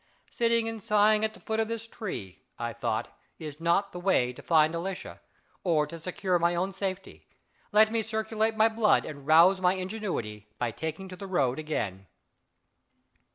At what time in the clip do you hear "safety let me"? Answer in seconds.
6.73-8.01